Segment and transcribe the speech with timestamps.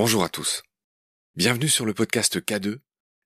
[0.00, 0.62] Bonjour à tous.
[1.34, 2.76] Bienvenue sur le podcast K2,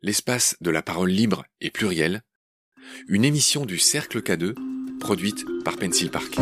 [0.01, 2.23] l'espace de la parole libre et plurielle,
[3.09, 4.55] une émission du Cercle K2
[4.99, 6.37] produite par Pencil Park.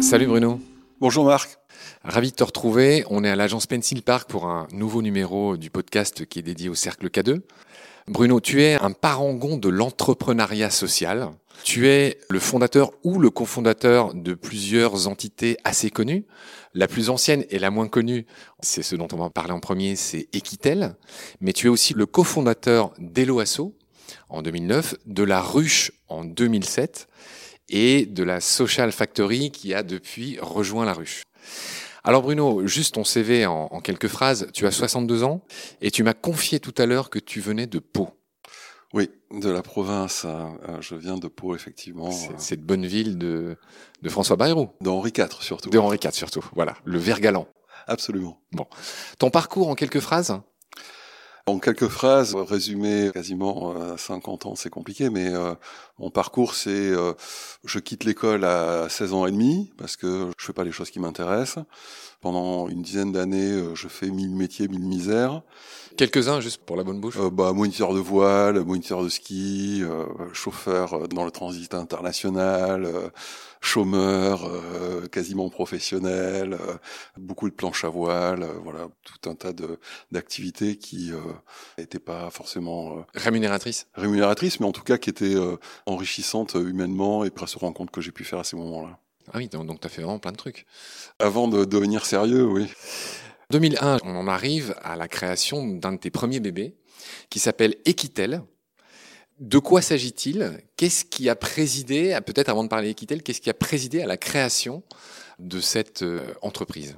[0.00, 0.58] Salut Bruno.
[1.00, 1.58] Bonjour Marc.
[2.02, 3.04] Ravi de te retrouver.
[3.10, 6.70] On est à l'agence Pencil Park pour un nouveau numéro du podcast qui est dédié
[6.70, 7.42] au Cercle K2.
[8.08, 11.30] Bruno, tu es un parangon de l'entrepreneuriat social.
[11.62, 16.24] Tu es le fondateur ou le cofondateur de plusieurs entités assez connues.
[16.72, 18.24] La plus ancienne et la moins connue,
[18.60, 20.96] c'est ce dont on va parler en premier, c'est Equitel.
[21.42, 23.74] Mais tu es aussi le cofondateur d'Eloasso
[24.30, 27.08] en 2009, de La Ruche en 2007
[27.68, 31.22] et de la Social Factory qui a depuis rejoint La Ruche.
[32.08, 34.48] Alors Bruno, juste ton CV en, en, quelques phrases.
[34.54, 35.42] Tu as 62 ans
[35.82, 38.08] et tu m'as confié tout à l'heure que tu venais de Pau.
[38.94, 40.24] Oui, de la province.
[40.80, 42.10] Je viens de Pau, effectivement.
[42.38, 43.58] Cette bonne ville de,
[44.00, 44.70] de François Bayrou.
[44.80, 45.68] De Henri IV, surtout.
[45.68, 46.48] De Henri IV, surtout.
[46.54, 47.46] Voilà, le Vergalant.
[47.86, 48.40] Absolument.
[48.52, 48.64] Bon.
[49.18, 50.40] Ton parcours en quelques phrases?
[51.44, 55.54] En quelques phrases, résumer quasiment 50 ans, c'est compliqué, mais euh,
[55.98, 57.12] mon parcours, c'est euh,
[57.64, 60.90] je quitte l'école à 16 ans et demi parce que je fais pas les choses
[60.90, 61.64] qui m'intéressent.
[62.20, 65.42] Pendant une dizaine d'années, euh, je fais mille métiers, mille misères.
[65.96, 70.04] Quelques-uns, juste pour la bonne bouche euh, bah, Moniteur de voile, moniteur de ski, euh,
[70.32, 72.88] chauffeur dans le transit international,
[73.60, 74.48] chômeur,
[75.10, 76.56] quasiment professionnel,
[77.16, 79.52] beaucoup de planches à voile, voilà, tout un tas
[80.12, 81.10] d'activités qui
[81.76, 83.88] n'étaient pas forcément rémunératrices.
[83.94, 85.34] Rémunératrices, mais en tout cas qui étaient
[85.88, 88.98] enrichissantes humainement et grâce aux rencontres que j'ai pu faire à ces moments-là.
[89.32, 90.66] Ah oui, donc, donc tu as fait vraiment plein de trucs.
[91.18, 92.66] Avant de devenir sérieux, oui.
[93.50, 96.76] 2001, on en arrive à la création d'un de tes premiers bébés
[97.30, 98.42] qui s'appelle Equitel.
[99.40, 100.60] De quoi s'agit-il?
[100.76, 104.16] Qu'est-ce qui a présidé, peut-être avant de parler Equitel, qu'est-ce qui a présidé à la
[104.16, 104.82] création
[105.38, 106.04] de cette
[106.42, 106.96] entreprise?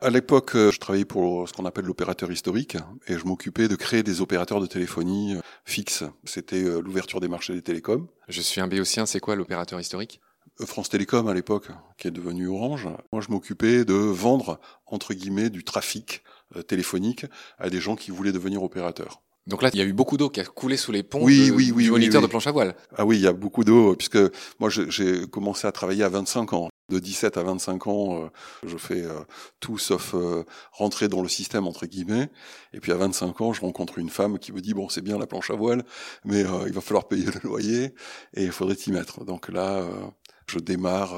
[0.00, 2.76] À l'époque, je travaillais pour ce qu'on appelle l'opérateur historique
[3.06, 6.04] et je m'occupais de créer des opérateurs de téléphonie fixes.
[6.24, 8.08] C'était l'ouverture des marchés des télécoms.
[8.28, 10.20] Je suis un béotien, c'est quoi l'opérateur historique?
[10.66, 12.88] France Télécom à l'époque, qui est devenu Orange.
[13.12, 16.22] Moi, je m'occupais de vendre, entre guillemets, du trafic
[16.66, 17.26] téléphonique
[17.58, 19.22] à des gens qui voulaient devenir opérateurs.
[19.46, 21.48] Donc là, il y a eu beaucoup d'eau qui a coulé sous les ponts oui,
[21.48, 22.74] de, oui, oui, du moniteur oui, de planche à voile.
[22.96, 24.18] Ah oui, il y a beaucoup d'eau, puisque
[24.58, 26.68] moi, j'ai commencé à travailler à 25 ans.
[26.90, 28.28] De 17 à 25 ans, euh,
[28.66, 29.20] je fais euh,
[29.60, 30.42] tout sauf euh,
[30.72, 32.28] rentrer dans le système, entre guillemets.
[32.72, 35.16] Et puis à 25 ans, je rencontre une femme qui me dit, bon, c'est bien
[35.16, 35.84] la planche à voile,
[36.24, 37.94] mais il va falloir payer le loyer
[38.34, 39.24] et il faudrait t'y mettre.
[39.24, 39.88] Donc là,
[40.48, 41.14] je démarre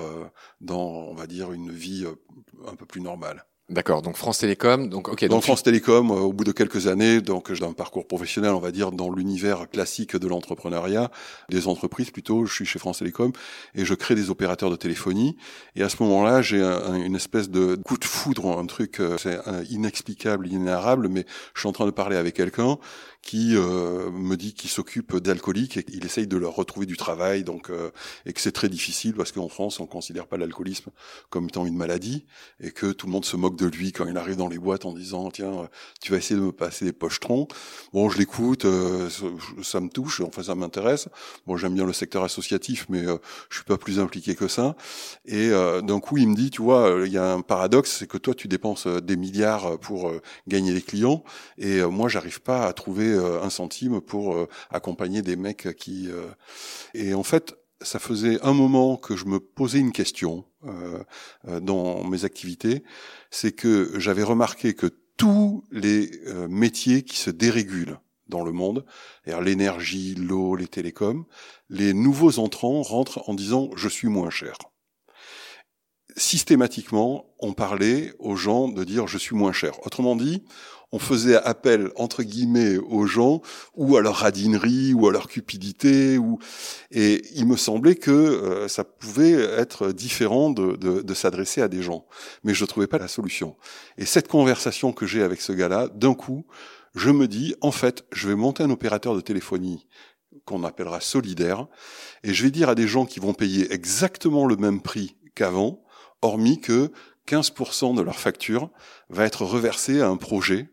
[0.61, 2.07] dans, on va dire, une vie
[2.67, 3.47] un peu plus normale.
[3.73, 5.25] D'accord, donc France Télécom, donc ok.
[5.29, 8.61] Donc, France Télécom, euh, au bout de quelques années, donc j'ai un parcours professionnel, on
[8.61, 11.11] va dire, dans l'univers classique de l'entrepreneuriat,
[11.49, 12.45] des entreprises plutôt.
[12.45, 13.33] Je suis chez France Télécom
[13.75, 15.39] et je crée des opérateurs de téléphonie.
[15.75, 19.39] Et à ce moment-là, j'ai un, une espèce de coup de foudre, un truc, c'est
[19.71, 21.25] inexplicable, inénarrable, mais
[21.55, 22.77] je suis en train de parler avec quelqu'un
[23.23, 27.45] qui euh, me dit qu'il s'occupe d'alcooliques et qu'il essaye de leur retrouver du travail,
[27.45, 27.91] donc euh,
[28.27, 30.91] et que c'est très difficile parce qu'en France on considère pas l'alcoolisme
[31.31, 32.27] comme étant une maladie
[32.61, 34.85] et que tout le monde se moque de lui quand il arrive dans les boîtes
[34.85, 35.69] en disant tiens
[36.01, 37.49] tu vas essayer de me passer des pochetrons.
[37.93, 39.09] Bon je l'écoute, euh,
[39.63, 41.09] ça me touche, enfin ça m'intéresse.
[41.47, 43.17] Bon j'aime bien le secteur associatif mais euh,
[43.51, 44.77] je suis pas plus impliqué que ça.
[45.27, 48.19] Et d'un coup il me dit tu vois il y a un paradoxe c'est que
[48.19, 50.13] toi tu dépenses des milliards pour
[50.49, 51.25] gagner des clients
[51.59, 54.37] et moi j'arrive pas à trouver un centime pour
[54.71, 56.09] accompagner des mecs qui
[56.95, 61.03] et en fait ça faisait un moment que je me posais une question euh,
[61.61, 62.83] dans mes activités,
[63.31, 67.99] c'est que j'avais remarqué que tous les euh, métiers qui se dérégulent
[68.29, 68.85] dans le monde,
[69.27, 71.25] l'énergie, l'eau, les télécoms,
[71.69, 74.57] les nouveaux entrants rentrent en disant je suis moins cher.
[76.17, 79.85] Systématiquement, on parlait aux gens de dire je suis moins cher.
[79.87, 80.45] Autrement dit,
[80.93, 83.41] on faisait appel entre guillemets aux gens
[83.75, 86.39] ou à leur radinerie ou à leur cupidité ou
[86.91, 91.69] et il me semblait que euh, ça pouvait être différent de, de, de s'adresser à
[91.69, 92.07] des gens.
[92.45, 93.57] Mais je trouvais pas la solution.
[93.97, 96.45] Et cette conversation que j'ai avec ce gars-là d'un coup
[96.95, 99.87] je me dis en fait je vais monter un opérateur de téléphonie
[100.45, 101.67] qu'on appellera solidaire
[102.23, 105.83] et je vais dire à des gens qui vont payer exactement le même prix qu'avant
[106.21, 106.91] hormis que
[107.27, 108.71] 15% de leur facture
[109.09, 110.72] va être reversée à un projet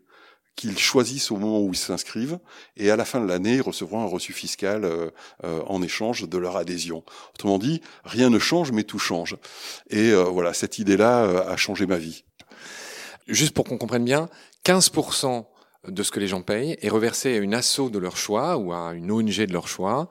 [0.55, 2.39] qu'ils choisissent au moment où ils s'inscrivent,
[2.75, 5.09] et à la fin de l'année, ils recevront un reçu fiscal euh,
[5.45, 7.03] euh, en échange de leur adhésion.
[7.35, 9.37] Autrement dit, rien ne change, mais tout change.
[9.89, 12.23] Et euh, voilà, cette idée-là a changé ma vie.
[13.27, 14.29] Juste pour qu'on comprenne bien,
[14.65, 15.45] 15%
[15.87, 18.73] de ce que les gens payent est reversé à une asso de leur choix ou
[18.73, 20.09] à une ONG de leur choix.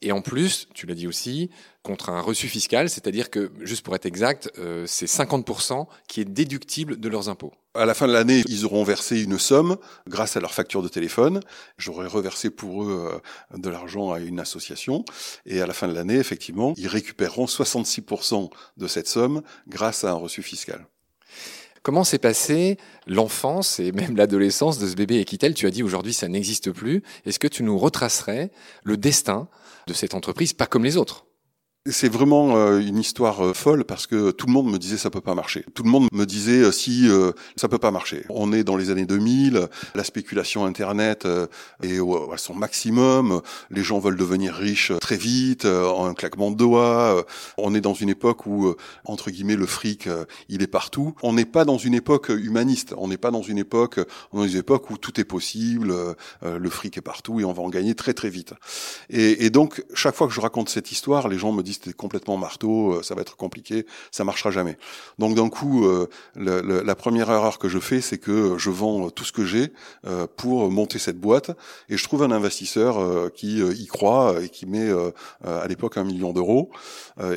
[0.00, 1.50] Et en plus, tu l'as dit aussi,
[1.82, 6.26] contre un reçu fiscal, c'est-à-dire que, juste pour être exact, euh, c'est 50% qui est
[6.26, 7.52] déductible de leurs impôts.
[7.74, 10.88] À la fin de l'année, ils auront versé une somme grâce à leur facture de
[10.88, 11.40] téléphone.
[11.78, 13.20] J'aurai reversé pour eux
[13.54, 15.04] euh, de l'argent à une association.
[15.46, 20.10] Et à la fin de l'année, effectivement, ils récupéreront 66% de cette somme grâce à
[20.10, 20.86] un reçu fiscal.
[21.82, 25.54] Comment s'est passée l'enfance et même l'adolescence de ce bébé Equitel?
[25.54, 27.02] Tu as dit aujourd'hui ça n'existe plus.
[27.24, 28.50] Est-ce que tu nous retracerais
[28.84, 29.48] le destin
[29.86, 31.24] de cette entreprise, pas comme les autres?
[31.86, 35.08] C'est vraiment euh, une histoire euh, folle parce que tout le monde me disait ça
[35.08, 35.64] peut pas marcher.
[35.72, 37.08] Tout le monde me disait euh, si
[37.56, 38.24] ça peut pas marcher.
[38.28, 41.26] On est dans les années 2000, la spéculation internet
[41.82, 43.40] est à son maximum,
[43.70, 47.24] les gens veulent devenir riches très vite en un claquement de doigts.
[47.56, 48.74] On est dans une époque où
[49.04, 50.08] entre guillemets le fric
[50.48, 51.14] il est partout.
[51.22, 54.00] On n'est pas dans une époque humaniste, on n'est pas dans une époque
[54.32, 55.94] dans une époque où tout est possible,
[56.42, 58.54] le fric est partout et on va en gagner très très vite.
[59.08, 61.92] Et, et donc chaque fois que je raconte cette histoire, les gens me disent c'était
[61.92, 64.76] complètement marteau, euh, ça va être compliqué, ça marchera jamais.
[65.18, 69.24] Donc d'un coup, euh, la première erreur que je fais, c'est que je vends tout
[69.24, 69.72] ce que j'ai
[70.06, 71.50] euh, pour monter cette boîte,
[71.88, 74.90] et je trouve un investisseur qui y croit et qui met
[75.44, 76.70] à l'époque un million d'euros,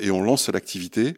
[0.02, 1.16] et on lance l'activité.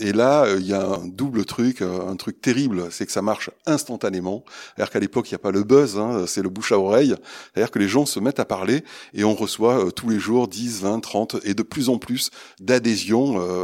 [0.00, 3.12] Et là, euh, il y a un double truc, euh, un truc terrible, c'est que
[3.12, 4.44] ça marche instantanément.
[4.74, 7.14] C'est-à-dire qu'à l'époque, il n'y a pas le buzz, hein, c'est le bouche à oreille.
[7.52, 10.48] C'est-à-dire que les gens se mettent à parler et on reçoit euh, tous les jours
[10.48, 12.30] 10, 20, 30 et de plus en plus
[12.60, 13.12] d'adhésions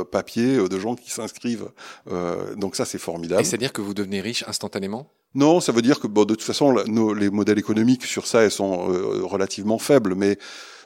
[0.05, 1.71] papier de gens qui s'inscrivent.
[2.57, 3.41] donc ça, c'est formidable.
[3.41, 5.11] Et c'est-à-dire que vous devenez riche instantanément?
[5.35, 8.51] Non, ça veut dire que bon, de toute façon, les modèles économiques sur ça, elles
[8.51, 8.77] sont
[9.27, 10.39] relativement faibles, mais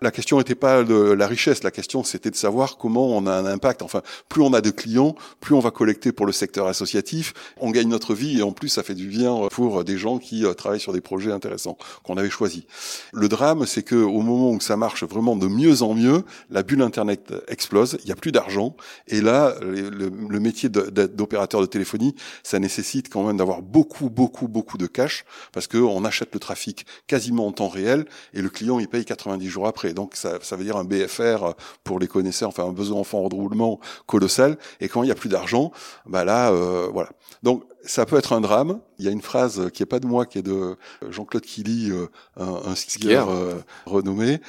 [0.02, 3.32] la question n'était pas de la richesse, la question c'était de savoir comment on a
[3.32, 3.82] un impact.
[3.82, 7.70] Enfin, plus on a de clients, plus on va collecter pour le secteur associatif, on
[7.70, 10.54] gagne notre vie et en plus ça fait du bien pour des gens qui euh,
[10.54, 12.64] travaillent sur des projets intéressants qu'on avait choisis.
[13.12, 16.64] Le drame, c'est que au moment où ça marche vraiment de mieux en mieux, la
[16.64, 18.74] bulle internet explose, il n'y a plus d'argent
[19.06, 24.78] et là, le, métier d'opérateur de téléphonie, ça nécessite quand même d'avoir beaucoup, beaucoup, beaucoup
[24.78, 28.88] de cash parce qu'on achète le trafic quasiment en temps réel et le client il
[28.88, 32.72] paye 90 jours après donc ça, veut dire un BFR pour les connaisseurs, enfin un
[32.72, 34.58] besoin enfant roulement colossal.
[34.80, 35.72] Et quand il n'y a plus d'argent,
[36.06, 37.10] bah là, euh, voilà.
[37.42, 38.80] Donc ça peut être un drame.
[38.98, 40.76] Il y a une phrase qui est pas de moi, qui est de
[41.10, 42.06] Jean-Claude Killy, euh,
[42.36, 43.54] un, un skieur euh,
[43.86, 44.40] renommé.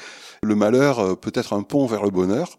[0.42, 2.58] Le malheur peut être un pont vers le bonheur.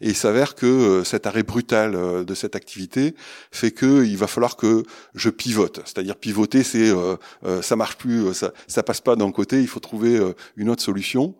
[0.00, 3.14] Et il s'avère que euh, cet arrêt brutal euh, de cette activité
[3.50, 4.84] fait que il va falloir que
[5.14, 5.80] je pivote.
[5.84, 7.16] C'est-à-dire pivoter, c'est euh,
[7.62, 10.20] ça marche plus, ça, ça passe pas d'un côté, il faut trouver
[10.56, 11.34] une autre solution.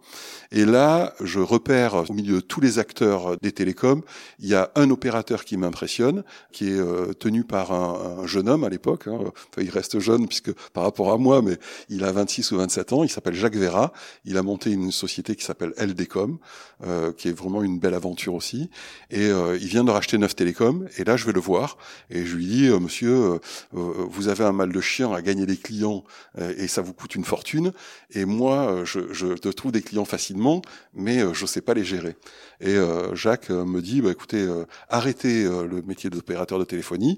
[0.50, 4.02] Et là, je repère au milieu de tous les acteurs des télécoms,
[4.38, 8.68] il y a un opérateur qui m'impressionne, qui est tenu par un, jeune homme à
[8.68, 9.06] l'époque.
[9.06, 9.18] Hein.
[9.58, 11.56] Il reste jeune puisque par rapport à moi, mais
[11.88, 13.04] il a 26 ou 27 ans.
[13.04, 13.92] Il s'appelle Jacques Vera.
[14.24, 16.38] Il a monté une société qui s'appelle LDCom,
[16.84, 18.70] euh, qui est vraiment une belle aventure aussi
[19.10, 20.88] et euh, il vient de racheter Neuf Télécom.
[20.98, 21.78] Et là, je vais le voir
[22.10, 23.38] et je lui dis, euh, Monsieur, euh,
[23.72, 26.04] vous avez un mal de chien à gagner des clients
[26.38, 27.72] et ça vous coûte une fortune.
[28.12, 30.62] Et moi, je, je te trouve des clients facilement,
[30.94, 32.16] mais je sais pas les gérer.
[32.60, 32.76] Et
[33.14, 34.46] Jacques me dit, bah, écoutez,
[34.88, 37.16] arrêtez le métier d'opérateur de téléphonie,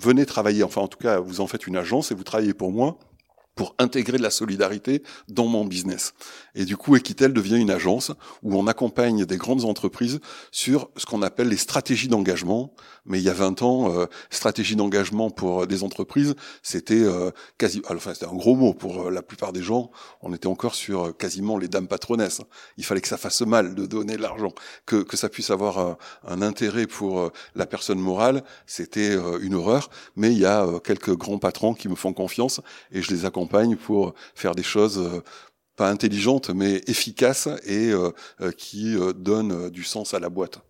[0.00, 0.62] venez travailler.
[0.62, 2.98] Enfin, en tout cas, vous en faites une agence et vous travaillez pour moi
[3.58, 6.14] pour intégrer de la solidarité dans mon business.
[6.54, 8.12] Et du coup, Equitel devient une agence
[8.44, 10.20] où on accompagne des grandes entreprises
[10.52, 12.72] sur ce qu'on appelle les stratégies d'engagement.
[13.04, 17.82] Mais il y a 20 ans, euh, stratégie d'engagement pour des entreprises, c'était euh, quasi,
[17.88, 19.90] enfin c'était un gros mot pour euh, la plupart des gens.
[20.22, 22.42] On était encore sur euh, quasiment les dames patronesses.
[22.76, 24.52] Il fallait que ça fasse mal de donner de l'argent,
[24.86, 28.44] que, que ça puisse avoir un intérêt pour la personne morale.
[28.66, 29.90] C'était une horreur.
[30.14, 32.60] Mais il y a quelques grands patrons qui me font confiance
[32.92, 35.22] et je les accompagne pour faire des choses euh,
[35.76, 40.60] pas intelligentes mais efficaces et euh, euh, qui donnent du sens à la boîte.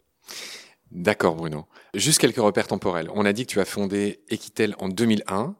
[0.90, 1.66] D'accord Bruno.
[1.94, 3.10] Juste quelques repères temporels.
[3.14, 5.54] On a dit que tu as fondé Equitel en 2001.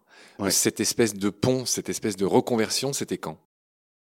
[0.50, 3.38] Cette espèce de pont, cette espèce de reconversion, c'était quand?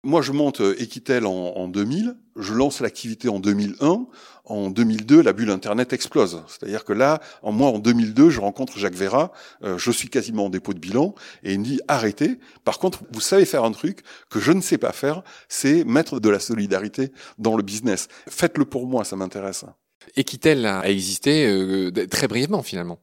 [0.05, 4.07] Moi, je monte euh, Equitel en, en 2000, je lance l'activité en 2001.
[4.45, 6.43] En 2002, la bulle Internet explose.
[6.47, 10.47] C'est-à-dire que là, en moi, en 2002, je rencontre Jacques Vera, euh, je suis quasiment
[10.47, 12.38] en dépôt de bilan, et il me dit, arrêtez.
[12.64, 14.00] Par contre, vous savez faire un truc
[14.31, 18.09] que je ne sais pas faire, c'est mettre de la solidarité dans le business.
[18.28, 19.64] Faites-le pour moi, ça m'intéresse.
[20.17, 23.00] Equitel a existé euh, très brièvement, finalement.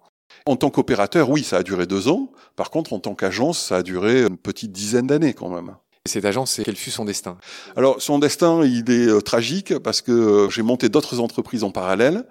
[0.48, 2.32] En tant qu'opérateur, oui, ça a duré deux ans.
[2.56, 5.76] Par contre, en tant qu'agence, ça a duré une petite dizaine d'années quand même.
[6.08, 7.38] Cette agence, quel fut son destin?
[7.76, 11.72] Alors son destin, il est euh, tragique parce que euh, j'ai monté d'autres entreprises en
[11.72, 12.26] parallèle.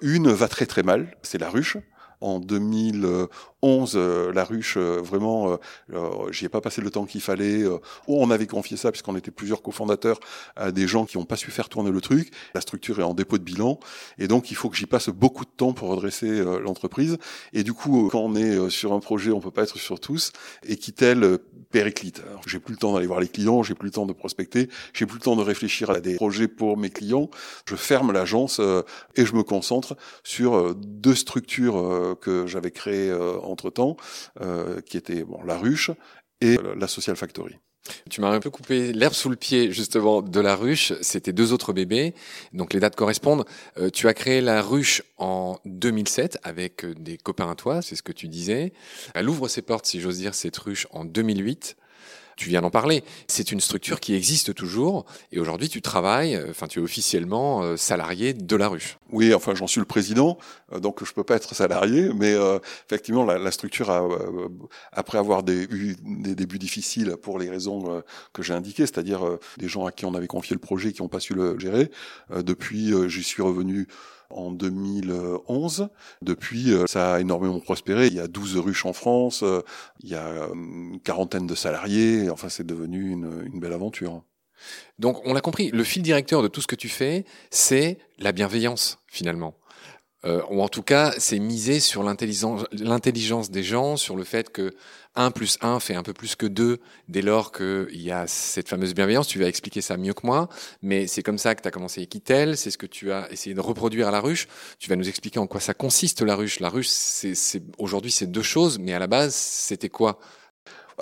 [0.00, 1.76] Une va très très mal, c'est la ruche.
[2.20, 3.26] En 2000,
[3.62, 5.58] 11 euh, la ruche euh, vraiment
[5.92, 9.16] euh, j'y ai pas passé le temps qu'il fallait oh, on avait confié ça puisqu'on
[9.16, 10.20] était plusieurs cofondateurs
[10.56, 12.30] à des gens qui n'ont pas su faire tourner le truc.
[12.54, 13.78] La structure est en dépôt de bilan.
[14.18, 17.18] Et donc il faut que j'y passe beaucoup de temps pour redresser l'entreprise.
[17.52, 20.32] Et du coup quand on est sur un projet on peut pas être sur tous.
[20.66, 21.38] Et qui tel
[21.70, 22.22] périclite.
[22.46, 25.06] J'ai plus le temps d'aller voir les clients j'ai plus le temps de prospecter j'ai
[25.06, 27.30] plus le temps de réfléchir à des projets pour mes clients.
[27.68, 28.60] Je ferme l'agence
[29.14, 33.12] et je me concentre sur deux structures que j'avais créées
[33.46, 33.96] euh, entre temps,
[34.40, 35.90] euh, qui était bon la ruche
[36.40, 37.56] et la Social Factory.
[38.10, 40.92] Tu m'as un peu coupé l'herbe sous le pied justement de la ruche.
[41.02, 42.14] C'était deux autres bébés,
[42.52, 43.44] donc les dates correspondent.
[43.78, 48.02] Euh, tu as créé la ruche en 2007 avec des copains à toi, c'est ce
[48.02, 48.72] que tu disais.
[49.14, 51.76] Elle ouvre ses portes, si j'ose dire, cette ruche en 2008
[52.36, 53.02] tu viens d'en parler.
[53.28, 57.62] C'est une structure qui existe toujours et aujourd'hui tu travailles, euh, enfin tu es officiellement
[57.62, 58.98] euh, salarié de la ruche.
[59.10, 60.38] Oui, enfin j'en suis le président,
[60.72, 62.34] euh, donc je peux pas être salarié, mais
[62.86, 64.06] effectivement la, la, structure a,
[64.92, 68.02] après avoir des, eu des débuts difficiles pour les raisons
[68.32, 71.08] que j'ai indiquées, c'est-à-dire des gens à qui on avait confié le projet qui n'ont
[71.08, 71.90] pas su le gérer,
[72.30, 73.86] depuis j'y suis revenu
[74.30, 75.88] en 2011.
[76.22, 78.06] Depuis, euh, ça a énormément prospéré.
[78.06, 79.62] Il y a 12 ruches en France, euh,
[80.00, 82.30] il y a euh, une quarantaine de salariés.
[82.30, 84.22] Enfin, c'est devenu une, une belle aventure.
[84.98, 88.32] Donc, on l'a compris, le fil directeur de tout ce que tu fais, c'est la
[88.32, 89.54] bienveillance, finalement.
[90.26, 94.74] Euh, ou en tout cas, c'est miser sur l'intelligence des gens, sur le fait que
[95.14, 96.78] 1 plus 1 fait un peu plus que 2
[97.08, 99.28] dès lors qu'il y a cette fameuse bienveillance.
[99.28, 100.48] Tu vas expliquer ça mieux que moi,
[100.82, 103.54] mais c'est comme ça que tu as commencé Equitel, c'est ce que tu as essayé
[103.54, 104.48] de reproduire à la ruche.
[104.78, 106.60] Tu vas nous expliquer en quoi ça consiste la ruche.
[106.60, 106.90] La ruche,
[107.78, 110.18] aujourd'hui, c'est deux choses, mais à la base, c'était quoi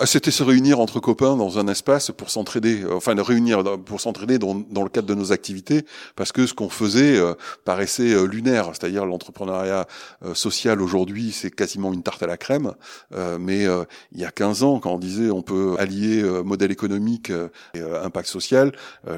[0.03, 4.01] c'était se réunir entre copains dans un espace pour s'entraider, euh, enfin de réunir pour
[4.01, 5.85] s'entraider dans, dans, le cadre de nos activités,
[6.17, 7.33] parce que ce qu'on faisait euh,
[7.63, 9.87] paraissait euh, lunaire, c'est-à-dire l'entrepreneuriat
[10.33, 12.73] social aujourd'hui, c'est quasiment une tarte à la crème,
[13.39, 13.65] mais
[14.11, 17.31] il y a 15 ans, quand on disait on peut allier modèle économique
[17.73, 18.71] et impact social,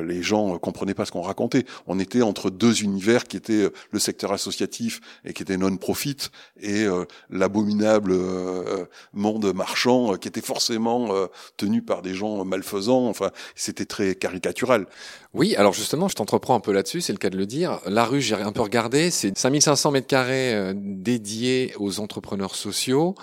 [0.03, 1.65] les gens comprenaient pas ce qu'on racontait.
[1.87, 6.29] On était entre deux univers qui étaient le secteur associatif et qui était non-profit
[6.61, 6.85] et
[7.29, 8.15] l'abominable
[9.13, 11.27] monde marchand qui était forcément forcément euh,
[11.85, 13.07] par des gens malfaisants.
[13.07, 14.87] Enfin, c'était très caricatural.
[15.33, 17.79] Oui, alors justement, je t'entreprends un peu là-dessus, c'est le cas de le dire.
[17.85, 23.15] La rue, j'ai un peu regardé, c'est 5500 mètres carrés euh, dédiés aux entrepreneurs sociaux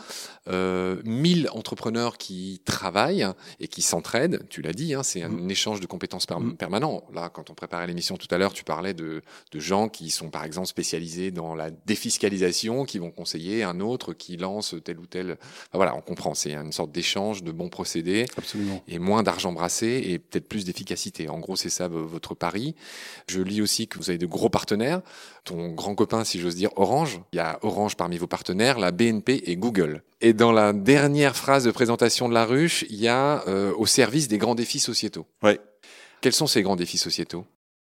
[0.49, 3.27] euh, 1000 entrepreneurs qui travaillent
[3.61, 4.47] et qui s'entraident.
[4.51, 5.51] Tu l'as dit, hein, c'est un mm.
[5.51, 6.57] échange de compétences mm.
[6.57, 7.05] permanent.
[7.15, 9.23] Là, quand on préparait l'émission tout à l'heure, tu parlais de,
[9.53, 14.13] de, gens qui sont par exemple spécialisés dans la défiscalisation, qui vont conseiller un autre
[14.13, 15.39] qui lance tel ou tel.
[15.73, 16.35] voilà, on comprend.
[16.35, 18.83] C'est une sorte d'échange de bons procédés Absolument.
[18.87, 21.29] et moins d'argent brassé et peut-être plus d'efficacité.
[21.29, 22.75] En gros, c'est ça votre pari.
[23.29, 25.01] Je lis aussi que vous avez de gros partenaires.
[25.45, 27.21] Ton grand copain, si j'ose dire, Orange.
[27.33, 30.03] Il y a Orange parmi vos partenaires, la BNP et Google.
[30.23, 33.85] Et dans la dernière phrase de présentation de la ruche, il y a euh, au
[33.85, 35.27] service des grands défis sociétaux.
[35.43, 35.61] Ouais.
[36.23, 37.45] Quels sont ces grands défis sociétaux?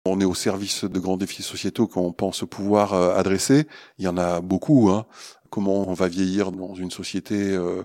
[0.05, 3.65] On est au service de grands défis sociétaux qu'on pense pouvoir euh, adresser.
[3.97, 4.89] Il y en a beaucoup.
[4.89, 5.05] Hein
[5.49, 7.83] comment on va vieillir dans une société euh,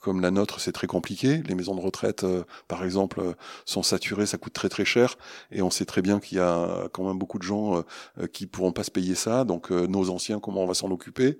[0.00, 1.42] comme la nôtre, c'est très compliqué.
[1.46, 3.32] Les maisons de retraite, euh, par exemple, euh,
[3.64, 5.16] sont saturées, ça coûte très très cher,
[5.50, 7.82] et on sait très bien qu'il y a quand même beaucoup de gens
[8.32, 9.44] qui pourront pas se payer ça.
[9.44, 11.38] Donc nos anciens, comment on va s'en occuper?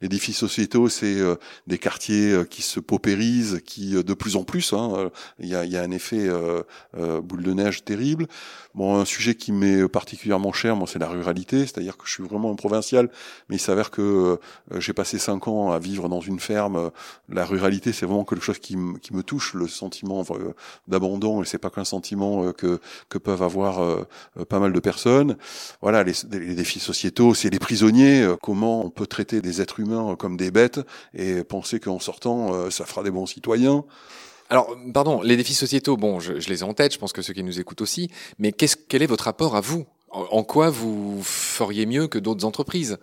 [0.00, 1.18] Les défis sociétaux, c'est
[1.66, 5.76] des quartiers qui se paupérisent, qui de plus en plus, hein, il, y a, y
[5.76, 6.28] a un effet
[6.94, 8.26] boule de neige terrible.
[8.74, 12.24] Bon, un sujet qui m'est particulièrement cher, moi, c'est la ruralité, c'est-à-dire que je suis
[12.24, 13.10] vraiment un provincial,
[13.48, 14.38] mais il s'avère que
[14.76, 16.90] j'ai passé cinq ans à vivre dans une ferme,
[17.28, 20.54] la ruralité, c'est vraiment quelque chose qui, me touche, le sentiment euh,
[20.88, 24.06] d'abandon, et c'est pas qu'un sentiment euh, que, peuvent avoir euh,
[24.48, 25.36] pas mal de personnes.
[25.80, 30.36] Voilà, les, défis sociétaux, c'est les prisonniers, comment on peut traiter des êtres humains comme
[30.36, 30.80] des bêtes
[31.14, 33.84] et penser qu'en sortant, ça fera des bons citoyens.
[34.50, 37.32] Alors, pardon, les défis sociétaux, bon, je, les ai en tête, je pense que ceux
[37.32, 39.86] qui nous écoutent aussi, mais qu'est-ce, quel est votre rapport à vous?
[40.10, 42.98] En quoi vous feriez mieux que d'autres entreprises?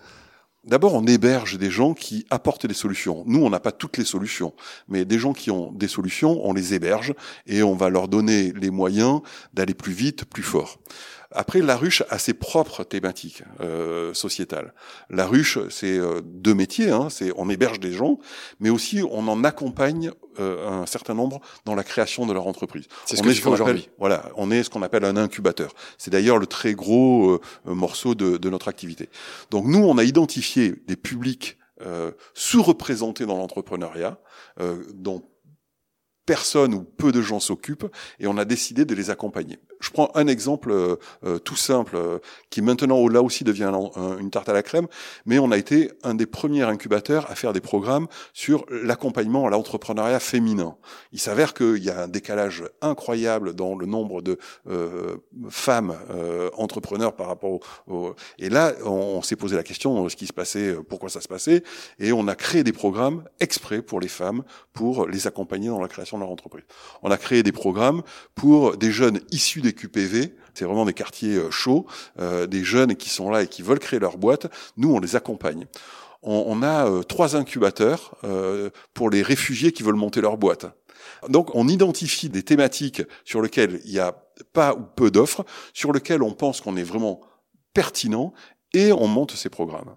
[0.64, 3.24] D'abord, on héberge des gens qui apportent des solutions.
[3.26, 4.54] Nous, on n'a pas toutes les solutions,
[4.88, 7.16] mais des gens qui ont des solutions, on les héberge
[7.48, 9.22] et on va leur donner les moyens
[9.56, 10.78] d'aller plus vite, plus fort.
[11.34, 14.74] Après, la ruche a ses propres thématiques euh, sociétales.
[15.10, 16.92] La ruche, c'est euh, deux métiers.
[16.92, 18.20] Hein, c'est on héberge des gens,
[18.60, 22.86] mais aussi on en accompagne euh, un certain nombre dans la création de leur entreprise.
[23.06, 23.90] C'est ce on que est aujourd'hui.
[24.00, 25.74] Voilà, on est ce qu'on appelle un incubateur.
[25.98, 29.10] C'est d'ailleurs le très gros euh, morceau de, de, notre activité.
[29.50, 34.20] Donc nous, on a identifié des publics euh, sous-représentés dans l'entrepreneuriat,
[34.94, 35.24] dont
[36.26, 37.88] personne ou peu de gens s'occupent
[38.20, 39.60] et on a décidé de les accompagner.
[39.82, 41.98] Je prends un exemple euh, tout simple
[42.50, 43.72] qui maintenant là aussi devient
[44.20, 44.88] une tarte à la crème,
[45.26, 49.50] mais on a été un des premiers incubateurs à faire des programmes sur l'accompagnement à
[49.50, 50.76] l'entrepreneuriat féminin.
[51.12, 54.38] Il s'avère qu'il y a un décalage incroyable dans le nombre de
[55.50, 55.96] femmes
[56.56, 60.76] entrepreneurs par rapport au, et là on, s'est posé la question ce qui se passait,
[60.88, 61.64] pourquoi ça se passait,
[62.00, 65.88] et on a créé des programmes exprès pour les femmes pour les accompagner dans la
[65.88, 66.66] création de leur entreprise.
[67.04, 68.02] On a créé des programmes
[68.36, 71.86] pour des jeunes issus des QPV, c'est vraiment des quartiers euh, chauds,
[72.20, 74.48] euh, des jeunes qui sont là et qui veulent créer leur boîte.
[74.78, 75.68] Nous, on les accompagne.
[76.24, 78.16] On, a euh, trois incubateurs
[78.94, 80.68] pour les réfugiés qui veulent monter leur boîte.
[81.30, 84.24] Donc, on identifie des thématiques sur lesquelles il n'y a
[84.54, 87.22] pas ou peu d'offres, sur lesquelles on pense qu'on est vraiment
[87.74, 88.34] pertinent,
[88.74, 89.96] et on monte ces programmes.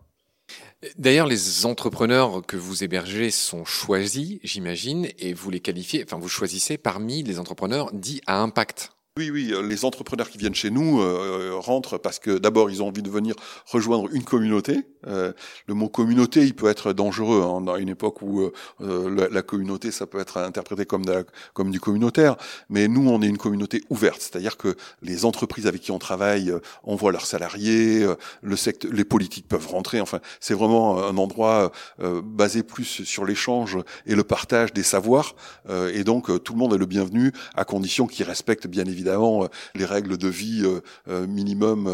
[0.99, 6.29] D'ailleurs, les entrepreneurs que vous hébergez sont choisis, j'imagine, et vous les qualifiez, enfin vous
[6.29, 8.91] choisissez parmi les entrepreneurs dits à impact.
[9.17, 12.83] Oui, oui, euh, les entrepreneurs qui viennent chez nous euh, rentrent parce que d'abord ils
[12.83, 14.89] ont envie de venir rejoindre une communauté.
[15.07, 15.33] Euh,
[15.69, 20.19] le mot communauté, il peut être dangereux hein, une époque où la, communauté, ça peut
[20.19, 21.05] être interprété comme,
[21.53, 22.37] comme du communautaire.
[22.69, 26.53] Mais nous, on est une communauté ouverte, c'est-à-dire que les entreprises avec qui on travaille
[26.83, 28.05] envoient leurs salariés,
[28.43, 30.01] le secteur, les politiques peuvent rentrer.
[30.01, 35.37] Enfin, c'est vraiment un endroit basé plus sur l'échange et le partage des savoirs.
[35.69, 39.45] et donc tout le monde est le bienvenu à condition qu'il respecte bien évidemment évidemment
[39.45, 41.91] euh, les règles de vie euh, euh, minimum,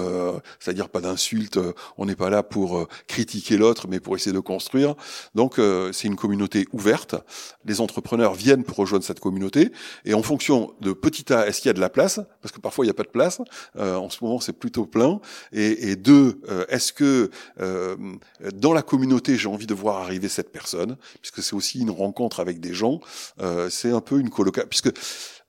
[0.58, 1.58] c'est-à-dire pas d'insultes.
[1.98, 4.94] On n'est pas là pour critiquer l'autre, mais pour essayer de construire.
[5.34, 5.60] Donc
[5.92, 7.16] c'est une communauté ouverte.
[7.64, 9.72] Les entrepreneurs viennent pour rejoindre cette communauté
[10.04, 12.20] et en fonction de petit A, est-ce qu'il y a de la place?
[12.42, 13.40] Parce que parfois il n'y a pas de place.
[13.78, 15.20] en ce moment c'est plutôt plein.
[15.52, 17.30] Et, et deux, est-ce que
[18.54, 20.96] dans la communauté j'ai envie de voir arriver cette personne?
[21.20, 23.00] Puisque c'est aussi une rencontre avec des gens.
[23.70, 24.68] c'est un peu une colocation.
[24.68, 24.92] Puisque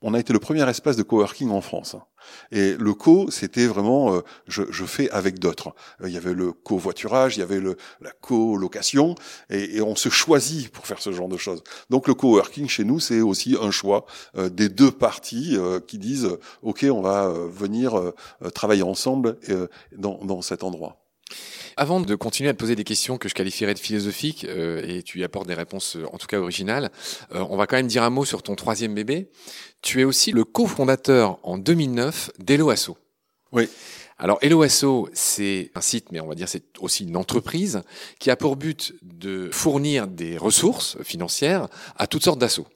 [0.02, 1.96] on a été le premier espace de coworking en France.
[2.50, 5.74] Et le co, c'était vraiment, euh, je, fais avec d'autres.
[6.00, 9.14] Euh, il y avait le covoiturage, il y avait le, la colocation,
[9.50, 11.62] et, et on se choisit pour faire ce genre de choses.
[11.90, 14.04] Donc le coworking chez nous, c'est aussi un choix
[14.36, 15.56] euh, des deux parties
[15.86, 16.28] qui disent,
[16.62, 18.12] ok, on va venir
[18.54, 19.36] travailler ensemble
[19.96, 21.01] dans, dans cet endroit.
[21.76, 25.02] Avant de continuer à te poser des questions que je qualifierais de philosophiques, euh, et
[25.02, 26.90] tu y apportes des réponses euh, en tout cas originales,
[27.34, 29.30] euh, on va quand même dire un mot sur ton troisième bébé.
[29.80, 32.98] Tu es aussi le cofondateur en 2009 d'Eloasso.
[33.52, 33.68] Oui.
[34.18, 37.82] Alors Eloasso, c'est un site, mais on va dire c'est aussi une entreprise
[38.18, 42.68] qui a pour but de fournir des ressources financières à toutes sortes d'assauts.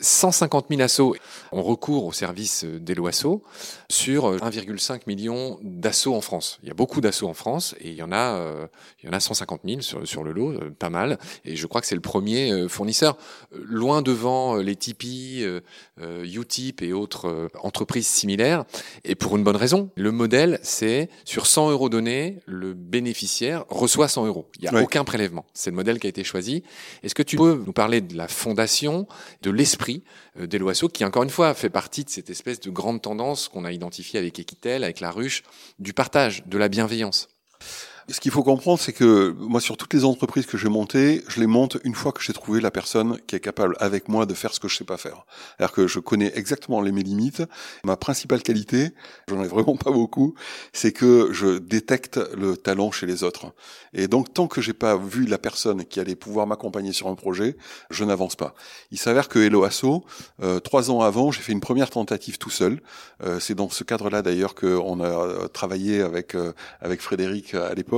[0.00, 1.14] 150 000 assos
[1.52, 3.44] ont recours au service d'Eloasso
[3.88, 6.58] sur 1,5 euh, million d'assauts en France.
[6.62, 8.66] Il y a beaucoup d'assauts en France et il y en a, euh,
[9.02, 11.18] il y en a 150 000 sur, sur le lot, euh, pas mal.
[11.44, 13.16] Et je crois que c'est le premier fournisseur,
[13.52, 15.46] loin devant les Tipeee,
[16.00, 18.64] Utip et autres entreprises similaires.
[19.04, 19.90] Et pour une bonne raison.
[19.96, 24.48] Le modèle, c'est sur 100 euros donnés, le bénéficiaire reçoit 100 euros.
[24.58, 25.44] Il n'y a aucun prélèvement.
[25.54, 26.62] C'est le modèle qui a été choisi.
[27.02, 29.06] Est-ce que tu peux nous parler de la fondation,
[29.42, 29.83] de l'esprit
[30.36, 33.72] d'Eloasso, qui encore une fois fait partie de cette espèce de grande tendance qu'on a
[33.72, 35.42] identifié avec Equitel, avec la ruche,
[35.78, 37.28] du partage, de la bienveillance.
[38.10, 41.40] Ce qu'il faut comprendre, c'est que moi, sur toutes les entreprises que j'ai montées, je
[41.40, 44.34] les monte une fois que j'ai trouvé la personne qui est capable avec moi de
[44.34, 45.24] faire ce que je sais pas faire.
[45.56, 47.42] C'est-à-dire que je connais exactement les mes limites.
[47.82, 48.90] Ma principale qualité,
[49.26, 50.34] j'en ai vraiment pas beaucoup,
[50.74, 53.54] c'est que je détecte le talent chez les autres.
[53.94, 57.14] Et donc, tant que j'ai pas vu la personne qui allait pouvoir m'accompagner sur un
[57.14, 57.56] projet,
[57.88, 58.54] je n'avance pas.
[58.90, 60.04] Il s'avère que Hello Asso,
[60.42, 62.82] euh, trois ans avant, j'ai fait une première tentative tout seul.
[63.22, 66.36] Euh, c'est dans ce cadre-là d'ailleurs qu'on a euh, travaillé avec
[66.80, 67.93] avec Frédéric à l'époque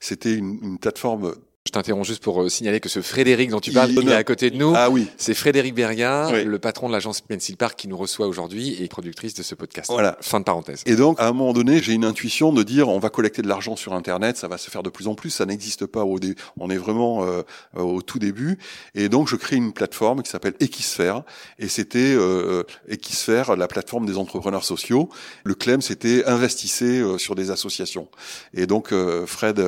[0.00, 1.34] c'était une, plateforme
[1.66, 4.22] je t'interromps juste pour euh, signaler que ce Frédéric dont tu parles, il, est à
[4.22, 4.74] côté de nous.
[4.76, 5.08] Ah oui.
[5.16, 9.32] C'est Frédéric Berrien, le patron de l'agence Pencil Park qui nous reçoit aujourd'hui et productrice
[9.32, 9.90] de ce podcast.
[9.90, 10.18] Voilà.
[10.20, 10.82] Fin de parenthèse.
[10.84, 13.48] Et donc, à un moment donné, j'ai une intuition de dire, on va collecter de
[13.48, 16.18] l'argent sur Internet, ça va se faire de plus en plus, ça n'existe pas au
[16.18, 17.42] début, on est vraiment euh,
[17.74, 18.58] au tout début.
[18.94, 21.22] Et donc, je crée une plateforme qui s'appelle Equisphère.
[21.58, 25.08] Et c'était euh, Equisphère, la plateforme des entrepreneurs sociaux.
[25.44, 28.08] Le claim, c'était investissez euh, sur des associations.
[28.52, 28.92] Et donc,
[29.26, 29.64] Fred,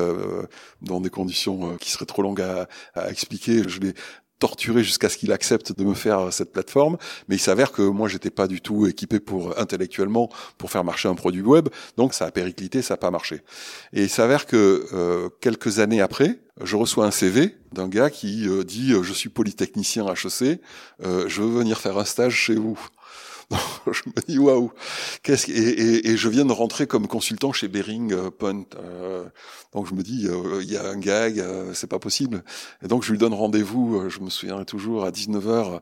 [0.83, 2.67] dans des conditions qui serait trop longue à,
[3.09, 3.63] expliquer.
[3.67, 3.93] Je l'ai
[4.39, 6.97] torturé jusqu'à ce qu'il accepte de me faire cette plateforme,
[7.27, 11.09] mais il s'avère que moi j'étais pas du tout équipé pour intellectuellement pour faire marcher
[11.09, 13.41] un produit web, donc ça a périclité, ça a pas marché.
[13.93, 18.47] Et il s'avère que euh, quelques années après, je reçois un CV d'un gars qui
[18.47, 20.61] euh, dit je suis polytechnicien HEC,
[21.03, 22.79] euh, je veux venir faire un stage chez vous.
[23.91, 24.71] je me dis waouh,
[25.23, 28.65] qu'est-ce et, et, et, je viens de rentrer comme consultant chez Bering euh, Point.
[28.77, 29.23] Euh,
[29.73, 31.41] donc je me dis euh, il y a un gag,
[31.73, 32.43] c'est pas possible.
[32.83, 35.79] Et donc je lui donne rendez-vous, je me souviendrai toujours à 19h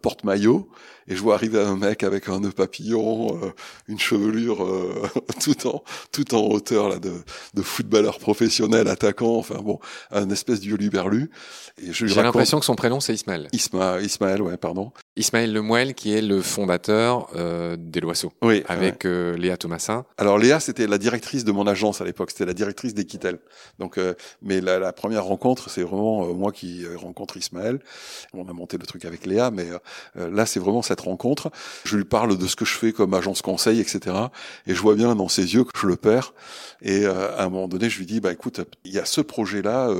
[0.00, 0.68] porte maillot
[1.08, 3.40] et je vois arriver un mec avec un nœud papillon,
[3.88, 4.58] une chevelure
[5.40, 7.12] tout en tout en hauteur là de,
[7.54, 11.30] de footballeur professionnel attaquant, enfin bon, un espèce de berlu.
[11.78, 13.48] J'ai l'impression que son prénom c'est Ismaël.
[13.52, 14.92] Isma, Ismaël, ouais, pardon.
[15.18, 20.04] Ismaël Lemuel qui est le fondateur euh, des Loiseaux, oui, avec euh, Léa Thomasin.
[20.16, 23.40] Alors Léa, c'était la directrice de mon agence à l'époque, c'était la directrice d'Equitel.
[23.80, 27.80] Donc, euh, mais la, la, première rencontre, c'est vraiment euh, moi qui rencontre Ismaël.
[28.32, 29.66] On a monté le truc avec Léa, mais
[30.14, 31.50] là, c'est vraiment cette rencontre.
[31.84, 34.14] Je lui parle de ce que je fais comme agence conseil, etc.
[34.66, 36.34] Et je vois bien dans ses yeux que je le perds.
[36.82, 39.90] Et à un moment donné, je lui dis, bah écoute, il y a ce projet-là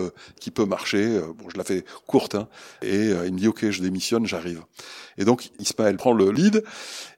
[0.41, 1.21] qui peut marcher.
[1.39, 2.49] Bon, je la fais courte, hein.
[2.83, 4.63] et il me dit, ok, je démissionne, j'arrive.
[5.19, 6.65] Et donc Ismaël prend le lead.